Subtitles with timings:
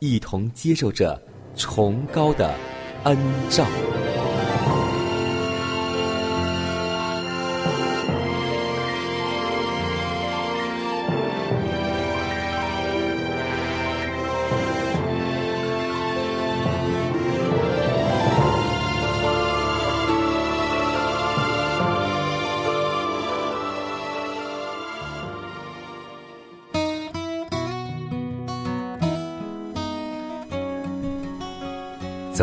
[0.00, 1.20] 一同接受着
[1.54, 2.54] 崇高的
[3.04, 3.16] 恩
[3.50, 3.66] 照。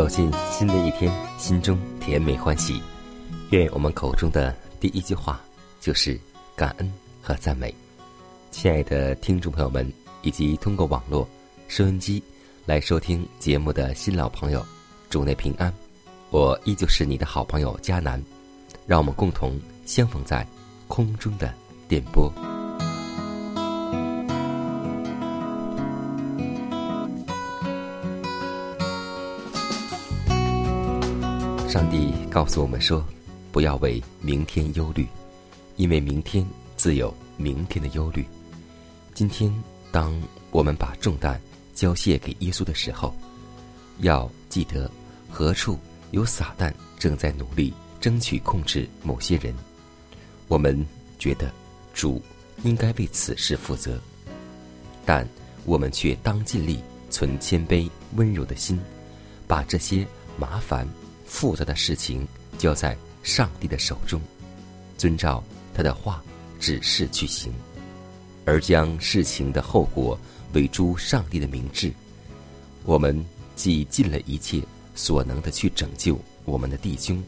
[0.08, 2.82] 走进新的一天，心中甜美欢喜。
[3.50, 5.38] 愿我们口中的第一句话
[5.82, 6.18] 就是
[6.56, 6.90] 感恩
[7.22, 7.76] 和赞美。
[8.50, 9.86] 亲爱的听众朋友们，
[10.22, 11.28] 以及通过网络
[11.68, 12.24] 收音机
[12.66, 14.66] 来收听节目的新老朋友，
[15.10, 15.74] 主内平安。
[16.30, 18.24] 我依旧是你的好朋友佳南，
[18.86, 20.48] 让我们共同相逢在
[20.88, 21.54] 空中的
[21.90, 22.32] 电波。
[31.78, 33.06] 上帝告诉我们说
[33.54, 35.08] ：“不要为明天忧虑，
[35.76, 36.44] 因为明天
[36.76, 38.26] 自有明天的忧虑。”
[39.14, 39.54] 今天，
[39.92, 41.40] 当我们把重担
[41.76, 43.16] 交卸给耶稣的时候，
[44.00, 44.90] 要记得
[45.30, 45.78] 何处
[46.10, 47.72] 有撒旦正在努力
[48.02, 49.54] 争取控制某些人。
[50.48, 50.84] 我们
[51.20, 51.54] 觉得
[51.94, 52.20] 主
[52.64, 54.02] 应该为此事负责，
[55.06, 55.30] 但
[55.64, 56.80] 我们却当尽力
[57.12, 58.80] 存谦卑温柔的心，
[59.46, 60.04] 把这些
[60.40, 60.88] 麻烦。
[61.28, 62.26] 复杂的事情
[62.58, 64.20] 交在上帝的手中，
[64.98, 65.44] 遵照
[65.76, 66.24] 他的话
[66.60, 67.54] 指示去行，
[68.46, 70.18] 而将事情的后果
[70.54, 71.94] 委诸上帝的明智。
[72.86, 73.24] 我们
[73.56, 74.64] 既尽了一切
[74.96, 77.22] 所能的去拯救我们的弟兄，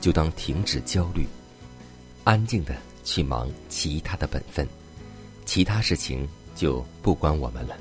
[0.00, 1.26] 就当停止焦虑，
[2.24, 4.68] 安静的去忙其他的本分，
[5.46, 7.76] 其他事情就不关我们了，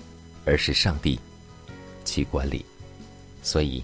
[0.46, 1.20] 而是上帝
[2.06, 2.66] 去管理。
[3.44, 3.84] 所以，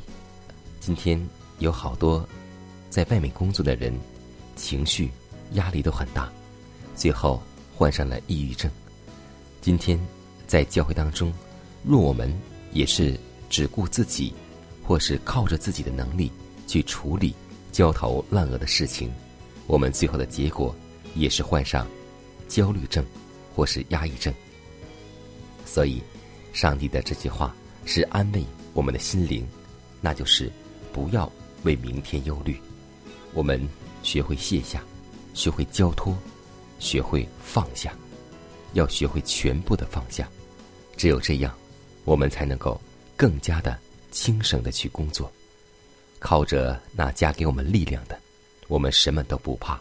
[0.80, 1.22] 今天。
[1.64, 2.28] 有好多
[2.90, 3.98] 在外面工作的人，
[4.56, 5.10] 情绪
[5.54, 6.30] 压力都很大，
[6.94, 7.42] 最后
[7.74, 8.70] 患上了抑郁症。
[9.62, 9.98] 今天
[10.46, 11.34] 在教会当中，
[11.82, 12.32] 若我们
[12.74, 13.18] 也是
[13.50, 14.34] 只顾自己，
[14.84, 16.30] 或是靠着自己的能力
[16.68, 17.34] 去处理
[17.72, 19.10] 焦头烂额的事情，
[19.66, 20.76] 我们最后的结果
[21.16, 21.88] 也是患上
[22.50, 23.04] 焦虑症
[23.56, 24.34] 或是压抑症。
[25.66, 26.04] 所以，
[26.52, 29.48] 上帝的这句话是安慰我们的心灵，
[30.02, 30.52] 那就是
[30.92, 31.32] 不要。
[31.64, 32.60] 为明天忧虑，
[33.34, 33.68] 我们
[34.04, 34.84] 学会卸下，
[35.34, 36.18] 学会交托，
[36.80, 37.94] 学会放下，
[38.74, 40.30] 要学会全部的放下。
[40.96, 41.54] 只有这样，
[42.06, 42.80] 我们才能够
[43.18, 43.80] 更加的
[44.12, 45.32] 轻省的去工作。
[46.20, 48.20] 靠着那加给我们力量的，
[48.68, 49.80] 我们什么都不怕。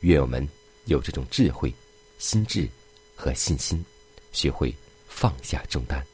[0.00, 0.46] 愿我们
[0.86, 1.72] 有这种智慧、
[2.18, 2.68] 心智
[3.14, 3.82] 和信心，
[4.32, 4.74] 学会
[5.06, 6.04] 放下重担。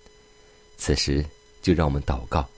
[0.76, 1.24] 此时，
[1.62, 2.48] 就让我们祷告。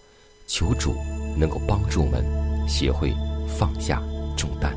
[0.53, 0.97] 求主
[1.37, 2.25] 能够帮助我们
[2.69, 3.15] 学会
[3.47, 4.03] 放下
[4.37, 4.75] 重担。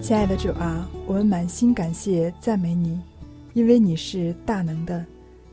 [0.00, 2.98] 亲爱的主啊，我们满心感谢赞美你，
[3.52, 5.04] 因为你是大能的，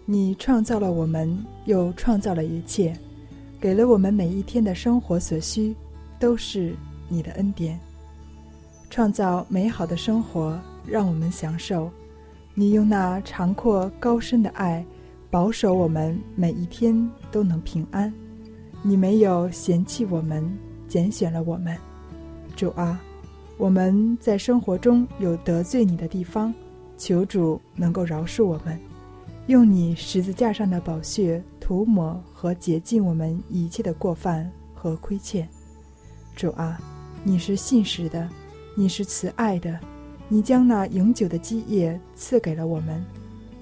[0.06, 2.98] 你创造了我们，又创造了一切，
[3.60, 5.76] 给了我们每一天的生活所需，
[6.18, 6.74] 都是
[7.10, 7.78] 你的恩典。
[8.90, 11.90] 创造美好的生活，让我们享受。
[12.54, 14.84] 你用那长阔高深的爱，
[15.30, 18.12] 保守我们每一天都能平安。
[18.82, 20.44] 你没有嫌弃我们，
[20.88, 21.78] 拣选了我们。
[22.56, 23.00] 主啊，
[23.58, 26.54] 我们在生活中有得罪你的地方，
[26.98, 28.78] 求主能够饶恕我们，
[29.48, 35.48] 用你十字架上的宝血涂抹和洁净我们一切的过犯和亏欠。
[36.36, 36.80] 主啊，
[37.24, 38.28] 你是信实的，
[38.80, 39.78] 你是慈爱的，
[40.30, 43.06] 你将那永久的基业赐给了我们。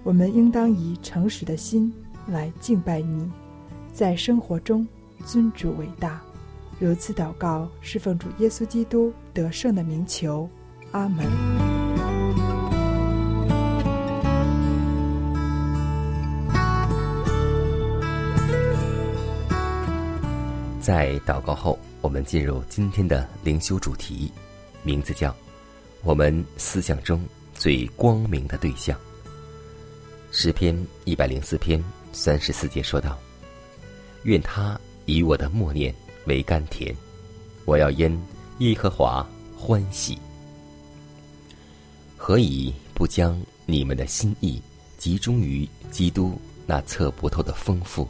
[0.03, 1.91] 我们应当以诚实的心
[2.27, 3.27] 来敬拜你，
[3.91, 4.87] 在生活中
[5.25, 6.21] 尊主为大。
[6.77, 10.47] 如此祷告，侍奉主耶稣基督得胜的名求，
[10.91, 11.25] 阿门。
[20.79, 24.31] 在祷告后，我们进入今天的灵修主题，
[24.87, 25.35] 名字叫
[26.01, 27.21] “我们思想中
[27.53, 28.97] 最光明的对象”。
[30.31, 30.73] 诗篇
[31.03, 33.19] 一百零四篇三十四节说道
[34.23, 35.93] ：“愿他以我的默念
[36.25, 36.95] 为甘甜，
[37.65, 38.17] 我要因
[38.59, 40.17] 耶和华欢喜。
[42.15, 44.61] 何以不将你们的心意
[44.97, 48.07] 集中于基督那测不透的丰富？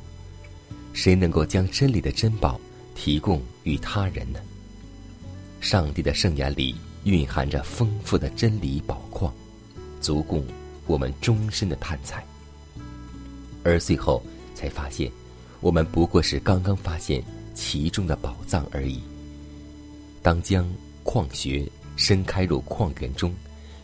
[0.94, 2.62] 谁能够将真理的珍宝？”
[2.94, 4.40] 提供与他人呢？
[5.60, 9.34] 上帝的圣言里蕴含着丰富的真理宝矿，
[10.00, 10.46] 足供
[10.86, 12.26] 我们终身的探采。
[13.64, 14.24] 而最后
[14.56, 15.12] 才发现，
[15.60, 17.24] 我们不过是刚刚发现
[17.54, 19.02] 其中的宝藏而已。
[20.22, 20.70] 当将
[21.04, 23.34] 矿穴深开入矿源中，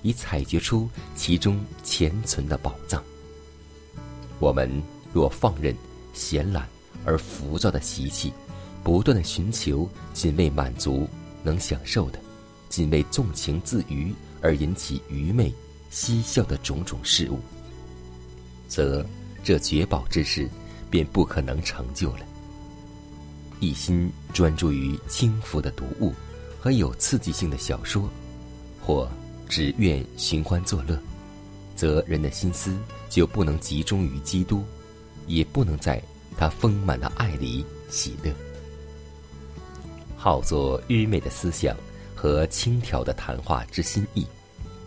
[0.03, 3.03] 以采掘出其中潜存的宝藏。
[4.39, 4.69] 我们
[5.13, 5.75] 若放任
[6.13, 6.67] 闲懒
[7.03, 8.31] 而浮躁的习气，
[8.83, 11.07] 不断的寻求，仅为满足
[11.43, 12.19] 能享受的，
[12.69, 15.53] 仅为纵情自娱而引起愚昧
[15.89, 17.39] 嬉笑的种种事物，
[18.67, 19.05] 则
[19.43, 20.49] 这绝宝之事
[20.89, 22.25] 便不可能成就了。
[23.59, 26.13] 一心专注于轻浮的读物
[26.59, 28.09] 和有刺激性的小说，
[28.81, 29.09] 或
[29.47, 30.99] 只愿寻欢作乐，
[31.75, 32.75] 则人的心思
[33.09, 34.63] 就不能集中于基督，
[35.27, 36.01] 也不能在
[36.35, 38.33] 他丰满的爱里喜乐。
[40.23, 41.75] 好作愚昧的思想
[42.15, 44.25] 和轻佻的谈话之心意，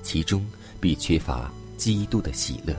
[0.03, 0.43] 其中
[0.81, 2.75] 必缺乏基督的喜乐，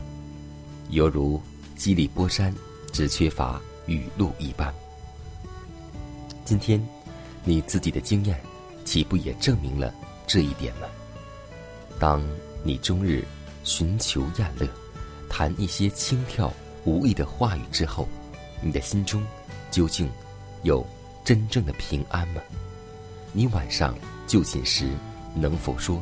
[0.89, 1.39] 犹如
[1.75, 2.51] 基利波山
[2.92, 4.74] 只缺乏雨露一般。
[6.45, 6.83] 今天，
[7.44, 8.42] 你自己的经验，
[8.83, 9.94] 岂不也证明了
[10.25, 10.88] 这一点吗？
[12.00, 12.24] 当
[12.63, 13.24] 你终日
[13.63, 14.68] 寻求宴乐，
[15.30, 16.51] 谈一些轻佻
[16.86, 18.07] 无益的话语之后，
[18.63, 19.24] 你的心中
[19.69, 20.09] 究竟
[20.63, 20.83] 有？
[21.27, 22.41] 真正的平安吗？
[23.33, 23.94] 你晚上
[24.25, 24.88] 就寝时，
[25.35, 26.01] 能否说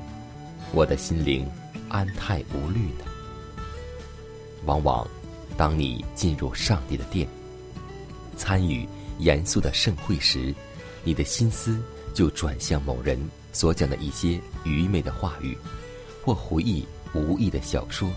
[0.72, 1.50] 我的心灵
[1.89, 3.06] 安泰无虑呢？
[4.66, 5.07] 往往，
[5.57, 7.27] 当你进入上帝的殿，
[8.38, 8.88] 参与
[9.18, 10.54] 严肃的盛会时，
[11.04, 11.81] 你的心思
[12.13, 13.19] 就转向某人
[13.51, 15.57] 所讲的一些愚昧的话语，
[16.24, 16.86] 或回忆
[17.16, 18.07] 无意的小说，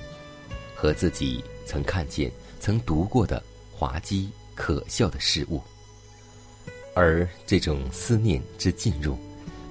[0.77, 2.31] 和自己曾看见、
[2.61, 5.63] 曾读过的滑稽可笑的事物。
[6.99, 9.17] 而这种思念之进入，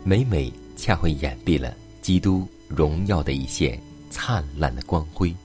[0.05, 3.77] 每每恰会掩蔽了基督荣耀的一线
[4.09, 5.35] 灿烂的光辉，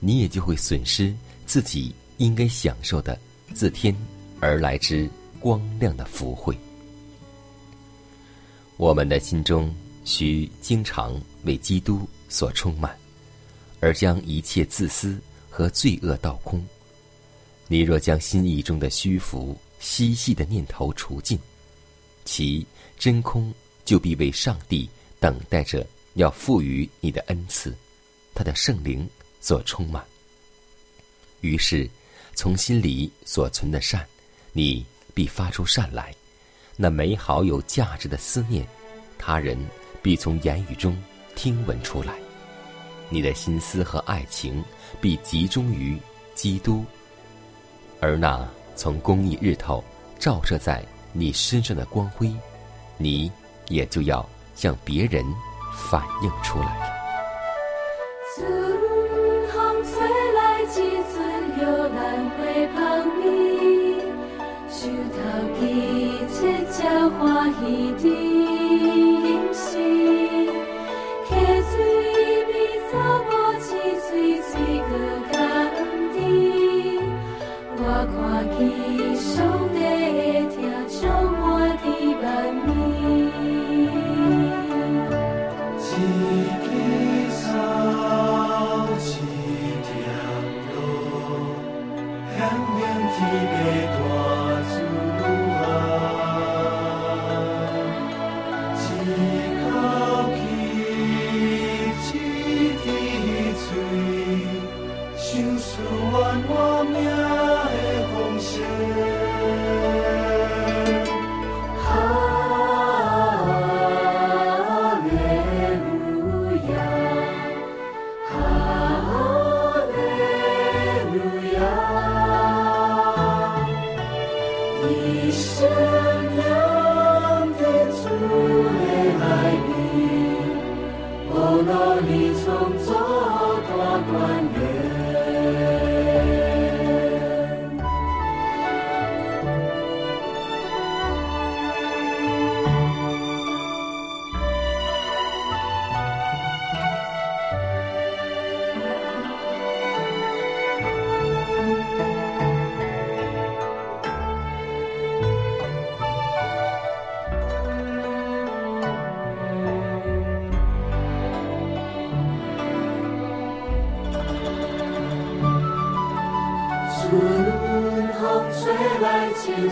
[0.00, 1.14] 你也就会损失
[1.44, 3.20] 自己应该享受的
[3.52, 3.94] 自天
[4.40, 5.06] 而来之
[5.38, 6.56] 光亮的福慧。
[8.78, 9.70] 我们的心中
[10.06, 12.96] 需经常为基督所充满，
[13.80, 15.18] 而将一切自私
[15.50, 16.64] 和罪恶倒空。
[17.68, 21.36] 你若将心意中的虚浮，嬉戏的念头除尽，
[22.24, 22.64] 其
[22.96, 23.52] 真空
[23.84, 25.84] 就必为上帝等待着
[26.14, 27.74] 要赋予你的恩赐，
[28.32, 29.06] 他的圣灵
[29.40, 30.04] 所充满。
[31.40, 31.90] 于是，
[32.36, 34.06] 从心里所存的善，
[34.52, 36.14] 你必发出善来；
[36.76, 38.64] 那美好有价值的思念，
[39.18, 39.58] 他人
[40.00, 40.96] 必从言语中
[41.34, 42.14] 听闻出来。
[43.08, 44.62] 你的心思和爱情
[45.00, 45.98] 必集中于
[46.36, 46.84] 基督，
[48.00, 48.48] 而那。
[48.74, 49.82] 从公益日头
[50.18, 52.30] 照射在你身上的光辉
[52.96, 53.30] 你
[53.68, 55.24] 也就要向别人
[55.74, 56.92] 反映出来了。
[60.34, 62.66] 来几回
[67.18, 68.31] 旁一滴。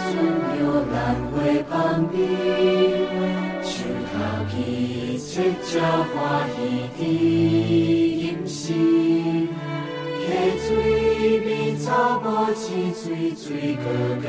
[0.00, 0.10] 存
[0.60, 0.94] 有兰
[1.30, 1.32] 花
[1.68, 1.70] 旁
[2.08, 2.16] 边，
[3.62, 3.72] 树
[4.06, 4.12] 头
[4.50, 4.54] 起
[5.18, 5.28] 切
[5.72, 5.74] 鸟
[6.14, 6.14] 欢
[6.56, 6.56] 喜
[6.98, 8.58] 的音声，
[10.20, 10.26] 溪
[10.66, 10.68] 水
[11.40, 12.64] 边草木青
[12.94, 13.82] 翠翠个
[14.22, 14.28] 甘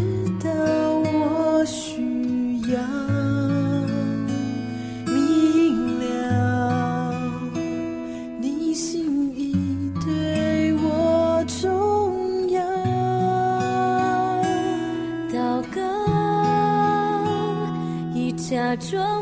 [18.71, 19.21] 假装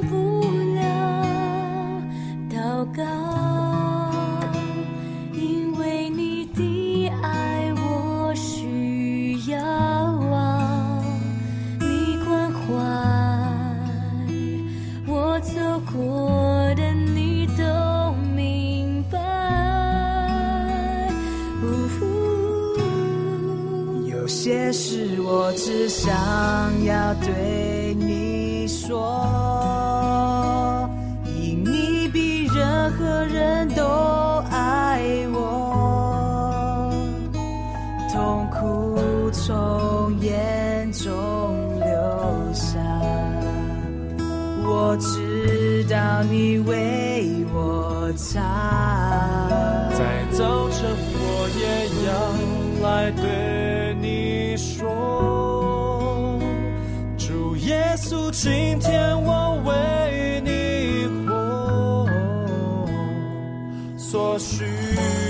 [64.09, 64.65] 所需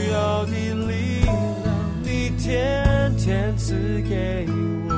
[0.10, 1.36] 要的力量，
[2.02, 4.96] 你天天赐给我，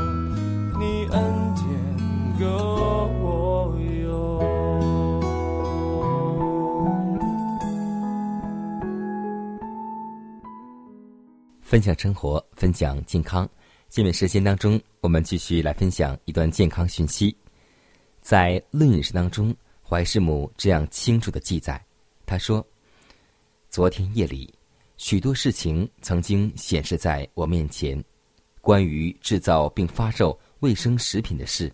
[0.77, 1.19] 你恩
[1.55, 1.65] 典
[2.39, 2.45] 够
[3.23, 4.05] 我用。
[11.63, 13.49] 分享生活，分享健康。
[13.89, 17.35] 下面时间当中，我们继续来分享一段健康讯息。
[18.21, 21.83] 在《论饮食》当中，怀师母这样清楚的记载，
[22.27, 22.63] 他说
[23.71, 24.53] ：“昨天夜里，
[24.97, 28.03] 许多事情曾经显示在我面前，
[28.59, 31.73] 关于制造并发售卫生食品的事，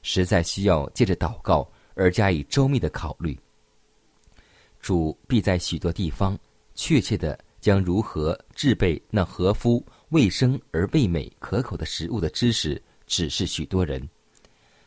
[0.00, 3.38] 实在需要借着祷告而加以周密的考虑。
[4.80, 6.36] 主必在许多地方
[6.74, 14.08] 确切的。”将如何制备那合乎卫生而味美可口的食物的知识指示许多人，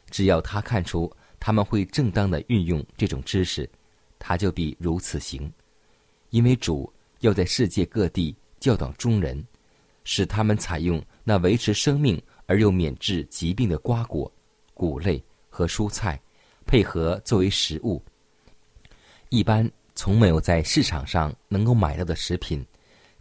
[0.09, 3.69] 只要他看出他们会正当的运用这种知识，
[4.17, 5.51] 他就必如此行。
[6.31, 9.41] 因为主要在世界各地教导众人，
[10.03, 14.29] 使他们采用那维持生命而又免治疾病的瓜果、
[14.73, 16.19] 谷类和蔬菜，
[16.65, 18.03] 配合作为食物。
[19.29, 19.71] 一般。
[19.93, 22.65] 从没有在市场上能够买到的食品，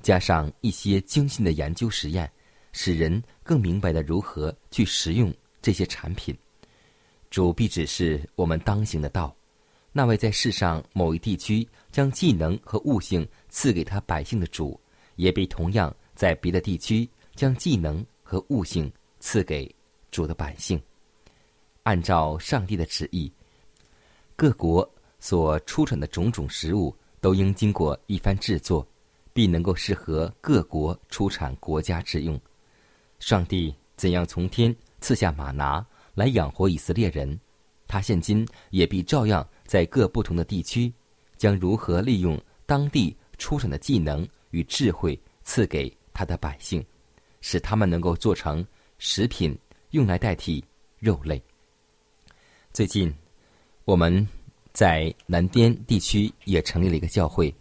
[0.00, 2.30] 加上一些精心的研究实验，
[2.72, 6.34] 使人更明白的如何去食用这些产品。
[7.28, 9.34] 主必指示我们当行的道。
[9.92, 14.78] 那位在世上某一地区将技能和悟性赐给他百姓的主，
[15.16, 19.72] 也必同样在别的地区将技能和悟性赐给
[20.10, 20.80] 主的百姓。
[21.82, 23.32] 按照上帝的旨意，
[24.36, 24.88] 各国。
[25.22, 28.88] 所出产的种种食物都应经过一番制作，
[29.34, 32.40] 必能够适合各国出产国家之用。
[33.18, 37.38] 上帝怎样从天赐下马拿来养活以色列人，
[37.86, 40.90] 他现今也必照样在各不同的地区，
[41.40, 46.84] 将如何利用当地出产的技能与智慧赐给他的百姓，
[47.40, 48.62] 使他们能够做成
[48.98, 49.58] 食品，
[49.92, 50.62] 用来代替
[50.98, 51.42] 肉类。
[52.74, 53.10] 最近，
[53.86, 54.28] 我们。
[54.72, 57.52] 在南边地区也成立了一个教会，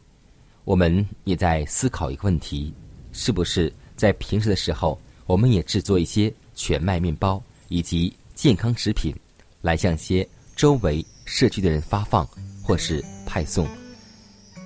[0.63, 2.71] 我们也在思考一个问题：
[3.11, 9.11] 是不是在平时的时候，我们也制作一些全麦面包以及健康食品，
[9.59, 12.29] 来向些周围社区的人发放
[12.69, 13.67] 或是派送？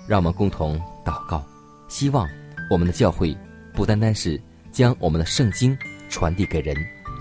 [0.05, 1.41] 让我们共同祷告，
[1.87, 2.27] 希望
[2.69, 3.33] 我们的教会
[3.73, 4.37] 不单单是
[4.73, 5.77] 将我们的圣经
[6.09, 6.75] 传递给人，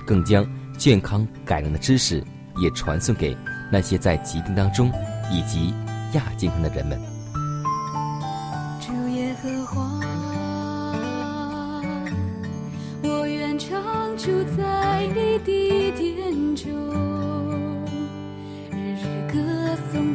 [0.05, 0.45] 更将
[0.77, 2.21] 健康改良的知识
[2.57, 3.37] 也传送给
[3.71, 4.91] 那些在疾病当中。
[5.31, 5.73] 以及
[6.13, 7.12] 亚健康的人们。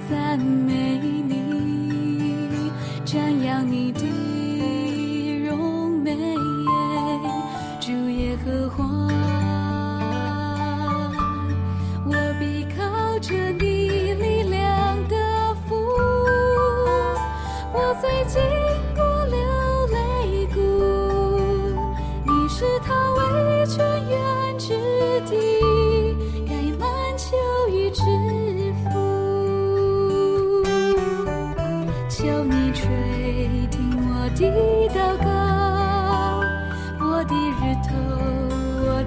[0.10, 0.87] 歌颂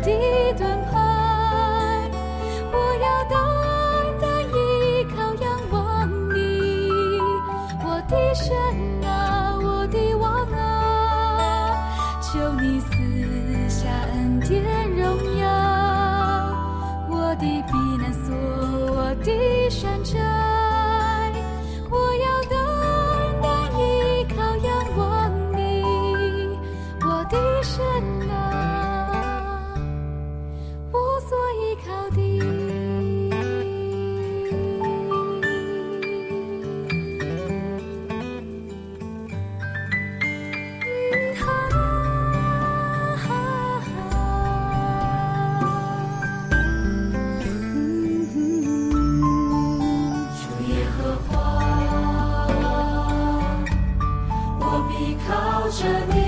[0.03, 0.90] 地段
[55.71, 56.20] 着你。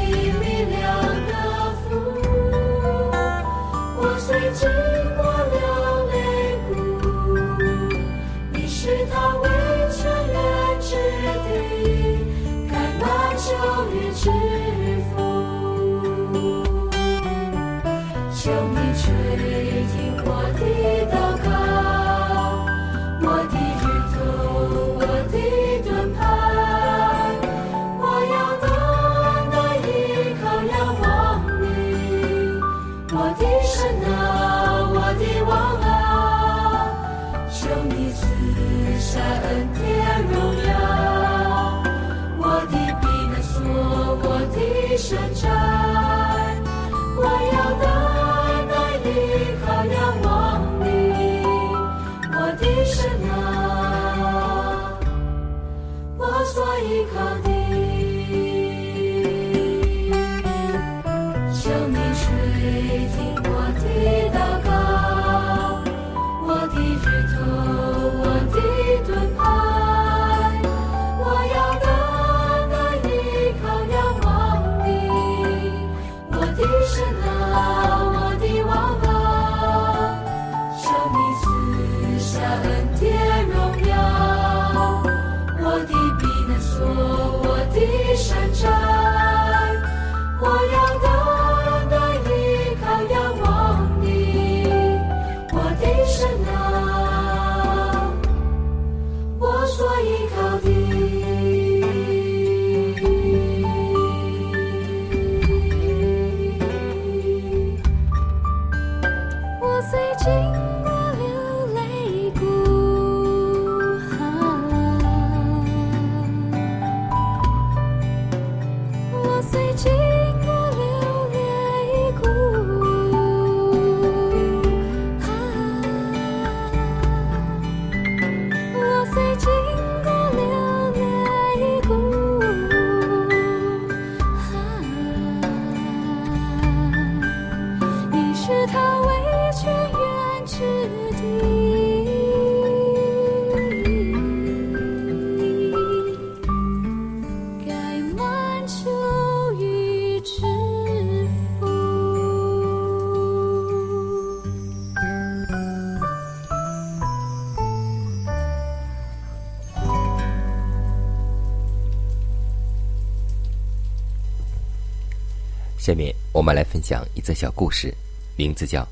[165.82, 167.92] 下面我们来分享一则小故事，
[168.36, 168.82] 名字叫《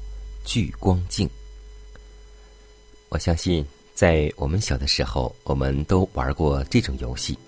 [0.44, 1.24] 聚光镜》。
[3.10, 7.38] 我相信，在我们小的时候，我们都玩过这种游戏，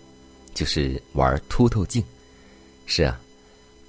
[0.55, 2.05] 就是玩凸透镜。
[2.87, 3.20] 是啊，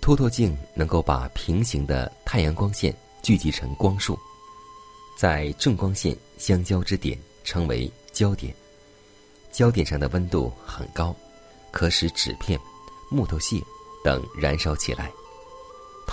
[0.01, 4.17] 凸透镜能够把平行的太阳光线聚集成光束，
[5.15, 8.51] 在正光线相交之点称为焦点。
[9.51, 11.15] 焦点上的温度很高，
[11.69, 12.59] 可使纸片、
[13.11, 13.61] 木头屑
[14.03, 15.11] 等燃烧起来。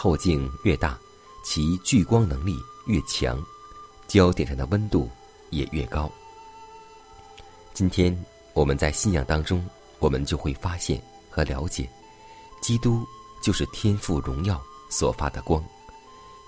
[0.02, 0.98] 透镜越大，
[1.44, 3.38] 其聚光能力越强，
[4.08, 5.10] 焦点上的温度
[5.50, 6.10] 也越高。
[7.74, 8.18] 今天
[8.54, 9.62] 我们在信仰当中，
[9.98, 11.86] 我们就会发现和了解，
[12.62, 13.06] 基督
[13.42, 14.58] 就是天赋荣耀
[14.88, 15.62] 所发的光。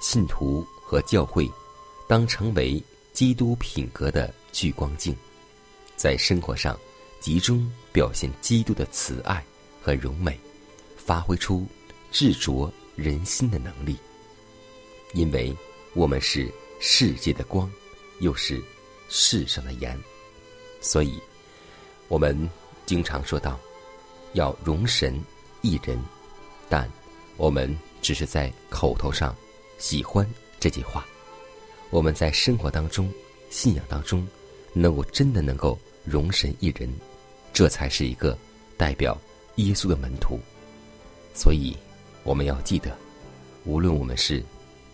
[0.00, 1.46] 信徒和教会
[2.08, 5.14] 当成为基督品格的聚光镜，
[5.94, 6.74] 在生活上
[7.20, 9.44] 集中表现基督的慈爱
[9.82, 10.40] 和荣美，
[10.96, 11.66] 发挥出
[12.10, 13.96] 执着人心的能力。
[15.14, 15.54] 因为
[15.94, 16.50] 我们是
[16.80, 17.70] 世界的光，
[18.20, 18.62] 又是
[19.08, 19.98] 世上的盐，
[20.80, 21.20] 所以
[22.08, 22.48] 我们
[22.86, 23.60] 经常说到
[24.32, 25.22] 要容神
[25.60, 26.02] 一人，
[26.68, 26.90] 但
[27.36, 29.36] 我们只是在口头上
[29.78, 30.26] 喜欢
[30.58, 31.04] 这句话。
[31.90, 33.12] 我们在生活当中、
[33.50, 34.26] 信仰当中，
[34.72, 36.90] 能够真的能够容神一人，
[37.52, 38.36] 这才是一个
[38.78, 39.14] 代表
[39.56, 40.40] 耶稣的门徒。
[41.34, 41.76] 所以，
[42.24, 42.96] 我们要记得，
[43.64, 44.42] 无论我们是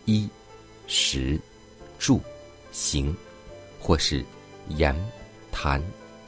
[0.06, 0.28] 衣、
[0.86, 1.38] 食、
[1.98, 2.20] 住、
[2.72, 3.14] 行，
[3.80, 4.24] 或是
[4.68, 4.94] 言、
[5.52, 5.82] 谈、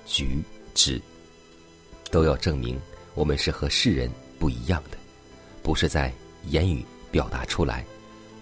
[0.06, 0.42] 举、
[0.74, 1.00] 止，
[2.10, 2.78] 都要证明
[3.14, 4.98] 我们是和世人不一样的，
[5.62, 6.12] 不是在
[6.48, 7.84] 言语表达出来，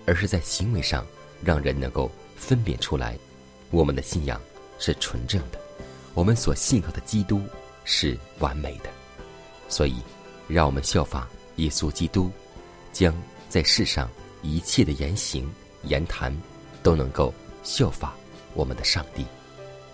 [0.06, 1.06] 而是在行为上
[1.42, 3.18] 让人能够分辨出来，
[3.70, 4.40] 我们的信仰
[4.78, 5.60] 是纯正的，
[6.14, 7.42] 我们所信靠的基督
[7.84, 8.90] 是完美的。
[9.68, 9.96] 所以，
[10.48, 12.30] 让我们效法耶稣基督，
[12.92, 13.14] 将
[13.48, 14.08] 在世上
[14.42, 15.50] 一切的言行、
[15.84, 16.34] 言谈，
[16.82, 18.14] 都能够效法
[18.54, 19.24] 我们的上帝。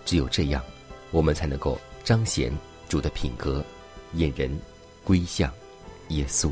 [0.05, 0.63] 只有这样，
[1.11, 2.51] 我们才能够彰显
[2.87, 3.63] 主的品格，
[4.13, 4.59] 引人
[5.03, 5.51] 归向
[6.09, 6.51] 耶稣。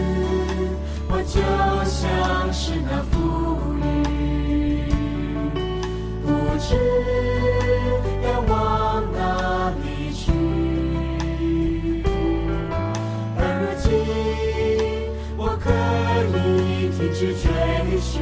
[2.53, 3.17] 是那浮
[3.81, 4.83] 云，
[6.21, 6.27] 不
[6.59, 6.75] 知
[8.25, 10.33] 要往哪里去。
[13.37, 13.39] 而
[13.81, 13.89] 今，
[15.37, 15.71] 我可
[16.37, 17.47] 以停止追
[18.01, 18.19] 寻，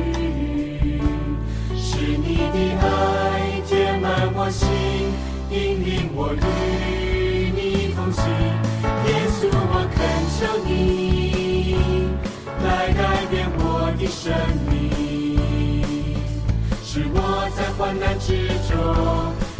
[14.21, 14.33] 生
[14.69, 15.39] 命，
[16.83, 17.17] 使我
[17.55, 18.75] 在患难之中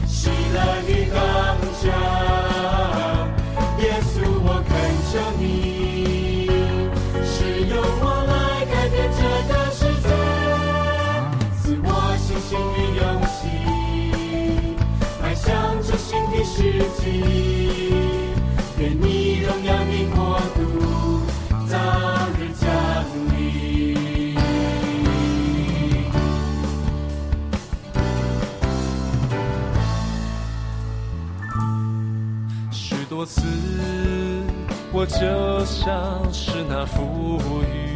[0.06, 1.17] 喜乐的当
[1.80, 1.84] 家。
[3.80, 4.69] 耶稣，我恳
[5.08, 6.52] 求你
[7.24, 7.32] 使
[7.69, 10.10] 用我来改变这个世界，
[11.62, 13.39] 赐我信心与勇气，
[15.22, 15.48] 迈向
[15.82, 16.60] 这新的世
[17.02, 17.59] 纪。
[35.19, 37.01] 就像是那浮
[37.73, 37.88] 云，